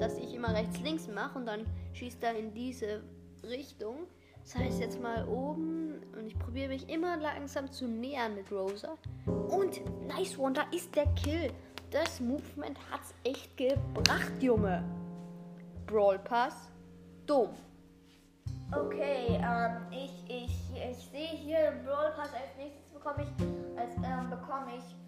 dass 0.00 0.18
ich 0.18 0.34
immer 0.34 0.52
rechts, 0.54 0.80
links 0.80 1.06
mache 1.06 1.38
und 1.38 1.46
dann 1.46 1.64
schießt 1.92 2.22
er 2.24 2.34
in 2.34 2.52
diese 2.52 3.02
Richtung. 3.44 4.08
Das 4.42 4.56
heißt 4.56 4.80
jetzt 4.80 5.00
mal 5.00 5.26
oben 5.28 6.02
und 6.16 6.26
ich 6.26 6.38
probiere 6.38 6.68
mich 6.68 6.88
immer 6.88 7.16
langsam 7.16 7.70
zu 7.70 7.86
nähern 7.86 8.34
mit 8.34 8.50
Rosa. 8.50 8.96
Und 9.26 9.80
nice 10.06 10.38
one, 10.38 10.52
da 10.52 10.62
ist 10.74 10.94
der 10.94 11.06
Kill. 11.14 11.52
Das 11.90 12.20
Movement 12.20 12.78
hat's 12.90 13.14
echt 13.24 13.56
gebracht, 13.56 14.32
Junge. 14.40 14.82
Brawl 15.86 16.18
Pass, 16.18 16.70
dumm. 17.26 17.50
Okay, 18.74 19.38
ähm, 19.42 19.82
ich, 19.90 20.24
ich, 20.26 20.54
ich 20.90 20.96
sehe 21.10 21.36
hier 21.36 21.72
Brawl 21.84 22.12
Pass 22.16 22.32
als 22.32 22.56
nächstes 22.56 22.90
bekomme 22.90 23.24
ich, 23.24 23.78
als, 23.78 23.94
ähm, 23.96 24.30
bekomme 24.30 24.76
ich 24.78 25.01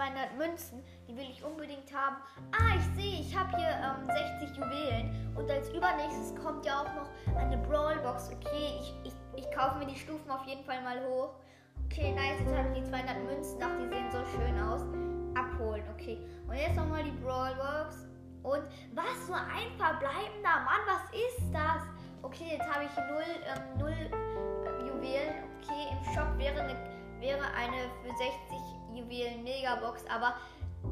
200 0.00 0.38
Münzen, 0.38 0.82
die 1.06 1.14
will 1.14 1.28
ich 1.30 1.44
unbedingt 1.44 1.92
haben. 1.94 2.16
Ah, 2.52 2.74
ich 2.74 2.84
sehe, 2.96 3.20
ich 3.20 3.36
habe 3.36 3.54
hier 3.54 3.68
ähm, 3.68 4.08
60 4.40 4.56
Juwelen 4.56 5.36
und 5.36 5.50
als 5.50 5.68
übernächstes 5.68 6.34
kommt 6.42 6.64
ja 6.64 6.80
auch 6.80 6.94
noch 6.94 7.36
eine 7.36 7.58
Brawlbox. 7.58 8.30
Okay, 8.32 8.80
ich, 8.80 8.94
ich, 9.04 9.12
ich 9.36 9.50
kaufe 9.54 9.76
mir 9.76 9.86
die 9.86 9.98
Stufen 9.98 10.30
auf 10.30 10.46
jeden 10.46 10.64
Fall 10.64 10.80
mal 10.82 11.04
hoch. 11.04 11.34
Okay, 11.84 12.12
nice, 12.12 12.40
jetzt 12.40 12.56
habe 12.56 12.68
ich 12.68 12.82
die 12.82 12.88
200 12.88 13.24
Münzen, 13.24 13.62
ach, 13.62 13.76
die 13.78 13.88
sehen 13.88 14.10
so 14.10 14.24
schön 14.24 14.58
aus. 14.62 14.80
Abholen, 15.36 15.84
okay. 15.92 16.18
Und 16.48 16.56
jetzt 16.56 16.76
nochmal 16.76 17.04
die 17.04 17.10
Brawlbox. 17.22 18.06
Und 18.42 18.64
was, 18.94 19.28
nur 19.28 19.36
ein 19.36 19.68
verbleibender 19.76 20.64
Mann, 20.64 20.80
was 20.86 21.04
ist 21.12 21.44
das? 21.52 21.82
Okay, 22.22 22.56
jetzt 22.56 22.66
habe 22.72 22.84
ich 22.84 22.96
null, 22.96 23.22
ähm, 23.44 23.78
null 23.78 23.92
äh, 23.92 24.88
Juwelen. 24.88 25.44
Okay, 25.60 25.92
im 25.92 26.14
Shop 26.14 26.38
wäre 26.38 26.58
eine, 26.62 27.20
wäre 27.20 27.44
eine 27.54 27.90
für 28.02 28.16
60 28.16 28.69
Juwelen 28.94 29.42
Megabox, 29.42 30.04
aber 30.08 30.34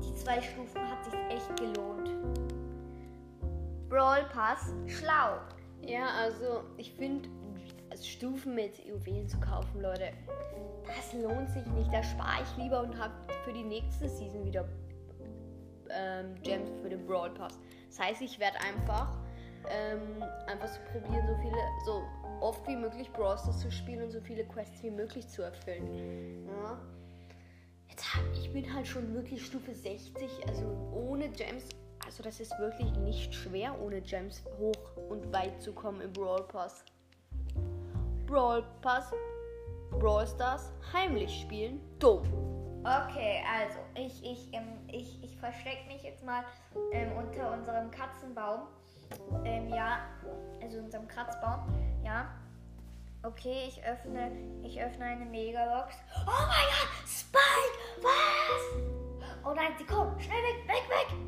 die 0.02 0.14
zwei 0.14 0.40
Stufen 0.40 0.80
hat 0.88 1.04
sich 1.04 1.14
echt 1.30 1.56
gelohnt. 1.56 2.10
Brawl 3.88 4.24
Pass, 4.32 4.72
schlau. 4.86 5.38
Ja, 5.80 6.08
also 6.22 6.64
ich 6.76 6.92
finde, 6.92 7.28
Stufen 8.02 8.54
mit 8.54 8.78
Juwelen 8.84 9.28
zu 9.28 9.38
kaufen, 9.40 9.80
Leute, 9.80 10.12
das 10.86 11.12
lohnt 11.14 11.48
sich 11.50 11.66
nicht. 11.66 11.92
Da 11.92 12.02
spare 12.02 12.42
ich 12.42 12.62
lieber 12.62 12.82
und 12.82 12.98
habe 12.98 13.14
für 13.44 13.52
die 13.52 13.64
nächste 13.64 14.08
Season 14.08 14.44
wieder 14.44 14.68
ähm, 15.90 16.34
Gems 16.42 16.70
für 16.82 16.90
den 16.90 17.06
Brawl 17.06 17.30
Pass. 17.30 17.58
Das 17.88 17.98
heißt, 17.98 18.22
ich 18.22 18.38
werde 18.38 18.58
einfach 18.60 19.16
ähm, 19.70 20.22
einfach 20.46 20.68
so 20.68 20.80
probieren, 20.92 21.26
so 21.26 21.34
viele, 21.36 21.56
so 21.84 22.02
oft 22.40 22.66
wie 22.66 22.76
möglich 22.76 23.10
Brawl 23.12 23.38
Stars 23.38 23.60
zu 23.60 23.70
spielen 23.70 24.04
und 24.04 24.10
so 24.10 24.20
viele 24.20 24.44
Quests 24.44 24.82
wie 24.82 24.90
möglich 24.90 25.26
zu 25.28 25.42
erfüllen. 25.42 26.46
Ja. 26.46 26.78
Jetzt, 27.88 28.04
ich 28.34 28.52
bin 28.52 28.72
halt 28.72 28.86
schon 28.86 29.14
wirklich 29.14 29.44
Stufe 29.44 29.74
60, 29.74 30.46
also 30.46 30.64
ohne 30.92 31.28
Gems. 31.28 31.68
Also 32.04 32.22
das 32.22 32.40
ist 32.40 32.58
wirklich 32.58 32.90
nicht 32.98 33.34
schwer, 33.34 33.78
ohne 33.80 34.00
Gems 34.00 34.42
hoch 34.58 34.96
und 35.08 35.32
weit 35.32 35.60
zu 35.62 35.72
kommen 35.72 36.00
im 36.00 36.12
Brawl 36.12 36.42
Pass. 36.44 36.84
Brawl 38.26 38.64
Pass, 38.80 39.12
Brawl 39.90 40.26
Stars, 40.26 40.72
heimlich 40.92 41.40
spielen, 41.42 41.80
dumm. 41.98 42.22
Okay, 42.84 43.42
also 43.46 43.78
ich, 43.94 44.24
ich, 44.24 44.54
ähm, 44.54 44.78
ich, 44.86 45.22
ich 45.22 45.36
verstecke 45.36 45.86
mich 45.88 46.02
jetzt 46.02 46.24
mal 46.24 46.44
ähm, 46.92 47.12
unter 47.18 47.52
unserem 47.52 47.90
Katzenbaum. 47.90 48.68
Ähm, 49.44 49.68
ja, 49.68 50.00
also 50.62 50.78
unserem 50.78 51.08
Kratzbaum. 51.08 51.66
Ja. 52.04 52.28
Okay, 53.24 53.64
ich 53.66 53.82
öffne, 53.84 54.30
ich 54.62 54.80
öffne 54.80 55.04
eine 55.04 55.24
Megabox. 55.24 55.96
Oh 56.24 56.46
mein 56.46 56.66
Gott, 56.70 57.04
Spike! 57.04 57.78
Was? 58.00 59.44
Oh 59.44 59.54
nein, 59.54 59.72
sie 59.76 59.84
kommt. 59.84 60.22
Schnell 60.22 60.40
weg, 60.40 60.68
weg, 60.68 60.88
weg! 60.88 61.18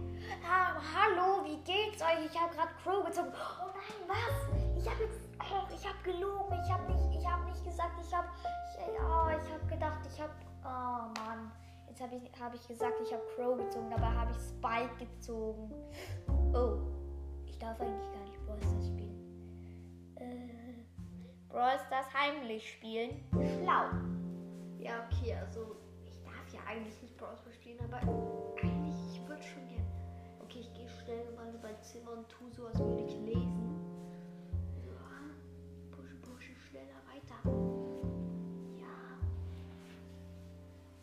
Ah, 0.49 0.81
hallo, 0.95 1.45
wie 1.45 1.57
geht's 1.65 2.01
euch? 2.01 2.31
Ich 2.31 2.41
habe 2.41 2.55
gerade 2.55 2.71
Crow 2.83 3.05
gezogen. 3.05 3.33
Oh 3.33 3.67
nein, 3.75 4.09
was? 4.09 4.81
Ich 4.81 4.89
habe 4.89 5.03
jetzt, 5.03 5.21
oh, 5.41 5.67
ich 5.75 5.85
habe 5.85 5.99
gelogen. 6.05 6.61
Ich 6.65 6.73
habe 6.73 6.93
nicht, 6.93 7.21
ich 7.21 7.29
habe 7.29 7.45
nicht 7.51 7.65
gesagt, 7.65 8.01
ich 8.01 8.15
habe, 8.15 8.29
oh, 8.79 9.29
ich 9.29 9.53
habe 9.53 9.67
gedacht, 9.69 9.99
ich 10.07 10.21
habe, 10.21 10.33
oh 10.65 11.21
Mann. 11.21 11.51
Jetzt 11.89 12.01
habe 12.01 12.15
ich, 12.15 12.41
hab 12.41 12.55
ich 12.55 12.69
gesagt, 12.69 13.01
ich 13.03 13.13
habe 13.13 13.23
Crow 13.35 13.57
gezogen, 13.57 13.91
dabei 13.91 14.13
habe 14.13 14.31
ich 14.31 14.39
Spike 14.39 15.05
gezogen. 15.05 15.73
Oh, 16.55 16.79
ich 17.47 17.59
darf 17.59 17.81
eigentlich 17.81 18.13
gar 18.13 18.23
nicht 18.23 18.47
Brawl 18.47 18.61
spielen. 18.81 19.20
Brawl 21.51 21.79
Stars 21.87 22.07
heimlich 22.15 22.71
spielen 22.71 23.25
schlau. 23.33 23.91
Ja, 24.79 25.05
okay, 25.07 25.35
also 25.35 25.77
ich 26.07 26.23
darf 26.23 26.49
ja 26.53 26.61
eigentlich 26.67 27.03
nicht 27.03 27.17
Brawl 27.17 27.37
Stars 27.37 27.55
spielen, 27.57 27.79
aber 27.81 27.99
eigentlich, 28.63 28.95
ich 29.13 29.29
würde 29.29 29.43
schon 29.43 29.67
gern. 29.67 29.85
Okay, 30.43 30.61
ich 30.61 30.73
gehe 30.75 30.89
schnell 30.89 31.25
mal 31.35 31.49
in 31.53 31.61
mein 31.61 31.83
Zimmer 31.83 32.13
und 32.13 32.29
tu 32.29 32.49
so, 32.51 32.67
als 32.67 32.79
würde 32.79 33.03
ich 33.03 33.15
lesen. 33.19 33.81
So, 34.85 34.91
pushen, 35.91 36.21
pushen, 36.23 36.57
schneller 36.57 37.03
weiter. 37.11 37.35
Ja. 38.79 39.19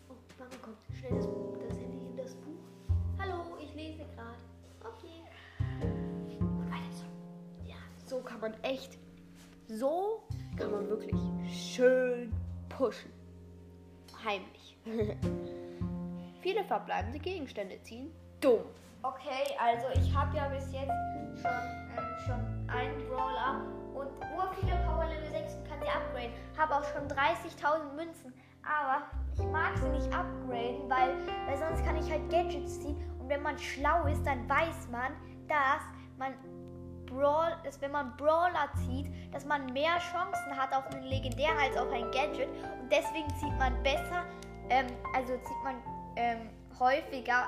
Oh, 0.09 0.15
Mama 0.39 0.55
kommt. 0.61 0.77
Schnell 0.97 1.13
das, 1.13 1.25
das 1.25 1.77
Handy 1.77 2.05
in 2.05 2.15
das 2.15 2.33
Buch. 2.35 2.63
Hallo, 3.19 3.57
ich 3.61 3.75
lese 3.75 4.05
gerade. 4.15 4.39
Okay. 4.79 5.23
Und 6.39 6.71
weiter 6.71 6.91
so. 6.91 7.05
Ja, 7.65 7.75
so 8.05 8.21
kann 8.21 8.39
man 8.39 8.53
echt. 8.63 8.97
So 9.67 10.26
kann 10.57 10.71
man 10.71 10.89
wirklich 10.89 11.15
schön 11.49 12.33
pushen. 12.69 13.11
Heimlich. 14.23 14.77
Viele 16.41 16.63
verbleibende 16.63 17.19
Gegenstände 17.19 17.81
ziehen. 17.83 18.11
Dumm. 18.41 18.61
Okay, 19.03 19.55
also 19.59 19.87
ich 19.93 20.13
habe 20.13 20.35
ja 20.35 20.47
bis 20.49 20.71
jetzt 20.71 20.91
schon, 21.41 21.51
ähm, 21.95 22.17
schon 22.25 22.69
einen 22.69 22.97
Brawler 23.07 23.61
und 23.93 24.09
nur 24.35 24.51
viele 24.59 24.75
Power 24.85 25.05
Level 25.05 25.29
6 25.29 25.55
und 25.55 25.69
kann 25.69 25.79
sie 25.79 25.87
upgraden. 25.87 26.31
Habe 26.57 26.75
auch 26.75 26.83
schon 26.83 27.07
30.000 27.07 27.93
Münzen, 27.95 28.33
aber 28.63 29.03
ich 29.35 29.45
mag 29.45 29.77
sie 29.77 29.89
nicht 29.89 30.11
upgraden, 30.11 30.89
weil, 30.89 31.15
weil 31.45 31.57
sonst 31.57 31.85
kann 31.85 31.95
ich 31.95 32.09
halt 32.09 32.29
Gadgets 32.29 32.81
ziehen 32.81 32.97
und 33.19 33.29
wenn 33.29 33.43
man 33.43 33.57
schlau 33.57 34.05
ist, 34.07 34.25
dann 34.25 34.49
weiß 34.49 34.89
man, 34.91 35.13
dass 35.47 35.83
man 36.17 36.33
Brawl, 37.07 37.57
dass 37.63 37.81
wenn 37.81 37.91
man 37.91 38.15
Brawler 38.17 38.69
zieht, 38.85 39.07
dass 39.33 39.45
man 39.45 39.65
mehr 39.73 39.97
Chancen 40.11 40.55
hat 40.55 40.73
auf 40.73 40.87
einen 40.91 41.03
legendären 41.03 41.57
als 41.57 41.75
auf 41.77 41.91
ein 41.91 42.09
Gadget 42.11 42.47
und 42.81 42.91
deswegen 42.91 43.29
zieht 43.39 43.57
man 43.57 43.81
besser, 43.83 44.23
ähm, 44.69 44.87
also 45.15 45.33
zieht 45.37 45.63
man 45.63 45.75
ähm, 46.15 46.49
häufiger 46.79 47.47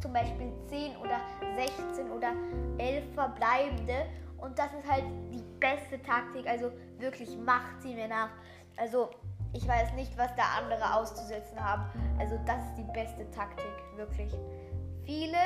zum 0.00 0.12
Beispiel 0.12 0.52
10 0.68 0.96
oder 0.98 1.20
16 1.56 2.10
oder 2.10 2.32
11 2.78 3.14
verbleibende 3.14 4.06
und 4.38 4.58
das 4.58 4.72
ist 4.72 4.88
halt 4.88 5.04
die 5.32 5.42
beste 5.58 6.00
Taktik, 6.02 6.46
also 6.46 6.70
wirklich 6.98 7.36
macht 7.38 7.82
sie 7.82 7.94
mir 7.94 8.08
nach. 8.08 8.30
Also 8.76 9.10
ich 9.52 9.66
weiß 9.66 9.92
nicht, 9.94 10.16
was 10.16 10.34
da 10.36 10.44
andere 10.58 10.94
auszusetzen 10.94 11.58
haben. 11.62 11.84
Also 12.18 12.38
das 12.46 12.64
ist 12.66 12.74
die 12.76 12.92
beste 12.92 13.28
Taktik, 13.30 13.66
wirklich. 13.96 14.32
Viele 15.04 15.38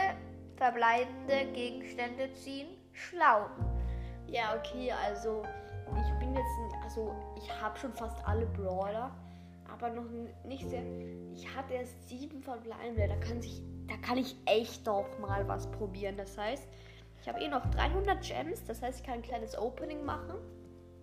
verbleibende 0.56 1.46
Gegenstände 1.54 2.32
ziehen 2.34 2.68
schlau. 2.92 3.46
Ja, 4.26 4.54
okay, 4.56 4.92
also 4.92 5.42
ich 6.00 6.18
bin 6.18 6.34
jetzt, 6.34 6.82
also 6.82 7.14
ich 7.36 7.50
habe 7.60 7.78
schon 7.78 7.92
fast 7.92 8.16
alle 8.26 8.46
Brawler, 8.46 9.10
aber 9.70 9.90
noch 9.90 10.06
nicht 10.44 10.68
sehr. 10.68 10.82
Ich 11.34 11.54
hatte 11.54 11.74
erst 11.74 12.08
sieben 12.08 12.42
verbleibende, 12.42 13.08
da 13.08 13.16
kann 13.16 13.42
sich, 13.42 13.62
da 13.88 13.96
kann 13.96 14.18
ich 14.18 14.36
echt 14.46 14.86
noch 14.86 15.06
mal 15.18 15.46
was 15.48 15.70
probieren. 15.70 16.16
Das 16.16 16.36
heißt, 16.38 16.66
ich 17.20 17.28
habe 17.28 17.40
eh 17.40 17.48
noch 17.48 17.64
300 17.70 18.22
Gems, 18.22 18.64
das 18.64 18.82
heißt, 18.82 19.00
ich 19.00 19.06
kann 19.06 19.16
ein 19.16 19.22
kleines 19.22 19.56
Opening 19.56 20.04
machen. 20.04 20.38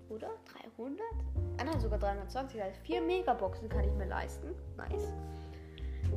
Oder? 0.10 0.32
300? 0.76 1.02
Ah 1.58 1.64
nein, 1.64 1.80
sogar 1.80 2.00
320. 2.00 2.62
Also 2.62 2.80
vier 2.82 3.02
Megaboxen 3.02 3.70
kann 3.70 3.84
ich 3.84 3.92
mir 3.94 4.08
leisten. 4.08 4.56
Nice. 4.76 5.14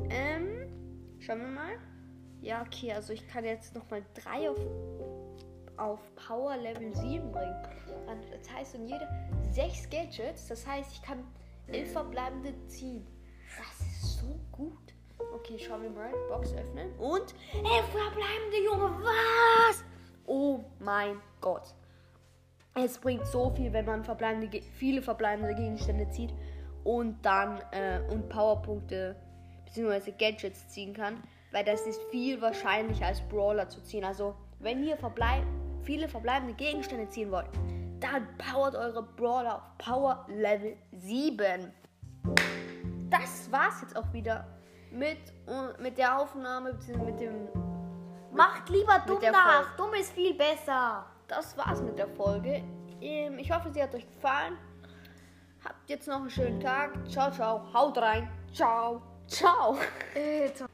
Ähm, 0.09 1.19
schauen 1.19 1.41
wir 1.41 1.47
mal. 1.47 1.77
Ja, 2.41 2.63
okay, 2.63 2.91
also 2.91 3.13
ich 3.13 3.27
kann 3.27 3.45
jetzt 3.45 3.75
nochmal 3.75 4.03
drei 4.15 4.49
auf, 4.49 4.57
auf 5.77 5.99
Power 6.15 6.57
Level 6.57 6.95
7 6.95 7.31
bringen. 7.31 7.55
Das 8.31 8.51
heißt, 8.53 8.75
und 8.75 8.87
jede 8.87 9.07
sechs 9.51 9.89
Gadgets, 9.89 10.47
das 10.47 10.65
heißt, 10.67 10.91
ich 10.93 11.01
kann 11.01 11.23
elf 11.67 11.91
verbleibende 11.91 12.53
ziehen. 12.67 13.05
Das 13.57 13.87
ist 13.87 14.19
so 14.19 14.39
gut. 14.51 14.93
Okay, 15.33 15.57
schauen 15.57 15.83
wir 15.83 15.89
mal. 15.89 16.11
Box 16.29 16.53
öffnen. 16.53 16.91
Und 16.97 17.33
elf 17.53 17.85
verbleibende, 17.91 18.63
Junge, 18.65 19.03
was? 19.03 19.83
Oh 20.25 20.63
mein 20.79 21.19
Gott. 21.41 21.73
Es 22.75 22.97
bringt 22.97 23.25
so 23.27 23.51
viel, 23.51 23.71
wenn 23.71 23.85
man 23.85 24.03
verbleibende, 24.03 24.61
viele 24.61 25.01
verbleibende 25.01 25.53
Gegenstände 25.53 26.09
zieht 26.09 26.33
und 26.83 27.23
dann 27.23 27.61
äh, 27.71 28.01
und 28.11 28.29
Powerpunkte 28.29 29.15
bzw. 29.65 30.11
Gadgets 30.11 30.69
ziehen 30.69 30.93
kann, 30.93 31.21
weil 31.51 31.63
das 31.63 31.85
ist 31.85 32.01
viel 32.09 32.41
wahrscheinlicher 32.41 33.05
als 33.05 33.21
Brawler 33.21 33.69
zu 33.69 33.81
ziehen. 33.83 34.03
Also 34.03 34.35
wenn 34.59 34.83
ihr 34.83 34.97
verbleib 34.97 35.43
viele 35.83 36.07
verbleibende 36.07 36.53
Gegenstände 36.53 37.09
ziehen 37.09 37.31
wollt, 37.31 37.47
dann 37.99 38.27
powert 38.37 38.75
eure 38.75 39.03
Brawler 39.03 39.55
auf 39.55 39.77
Power 39.77 40.25
Level 40.27 40.75
7. 40.91 41.71
Das 43.09 43.51
war's 43.51 43.81
jetzt 43.81 43.95
auch 43.95 44.11
wieder 44.11 44.47
mit, 44.91 45.19
mit 45.79 45.97
der 45.97 46.19
Aufnahme 46.19 46.73
bzw. 46.73 46.97
mit 46.97 47.19
dem 47.19 47.47
Macht 48.33 48.69
lieber 48.69 48.99
dumm 49.05 49.21
nach. 49.31 49.75
Dumm 49.77 49.93
ist 49.93 50.11
viel 50.11 50.33
besser. 50.33 51.05
Das 51.27 51.55
war's 51.57 51.81
mit 51.81 51.97
der 51.99 52.07
Folge. 52.07 52.63
Ähm, 52.99 53.37
ich 53.37 53.51
hoffe, 53.51 53.71
sie 53.71 53.81
hat 53.81 53.93
euch 53.93 54.07
gefallen. 54.07 54.57
Habt 55.63 55.89
jetzt 55.89 56.07
noch 56.07 56.21
einen 56.21 56.29
schönen 56.29 56.59
Tag. 56.59 56.91
Ciao, 57.07 57.31
ciao. 57.31 57.71
Haut 57.73 57.97
rein. 57.97 58.29
Ciao. 58.51 59.01
Ciao. 59.27 59.77
Äh, 60.15 60.51
ciao. 60.53 60.72